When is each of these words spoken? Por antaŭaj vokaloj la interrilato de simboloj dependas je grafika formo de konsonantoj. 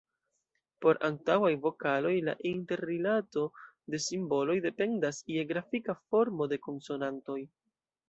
Por 0.85 0.95
antaŭaj 1.09 1.51
vokaloj 1.65 2.13
la 2.31 2.35
interrilato 2.53 3.45
de 3.95 4.03
simboloj 4.09 4.59
dependas 4.67 5.23
je 5.37 5.47
grafika 5.55 5.99
formo 6.03 6.53
de 6.57 6.65
konsonantoj. 6.69 7.43